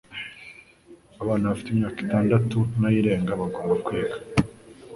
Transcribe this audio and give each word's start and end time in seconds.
Abana 1.21 1.49
bafite 1.51 1.69
imyaka 1.71 1.97
itandatu 2.05 2.57
nayirenga 2.79 3.39
bagomba 3.41 3.73
kwiga. 3.85 4.17